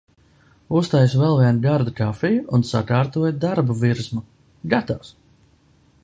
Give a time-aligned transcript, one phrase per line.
[0.77, 4.23] Uztaisu vēl vienu gardu kafiju un sakārtoju darbvirsmu.
[4.73, 5.13] Gatavs!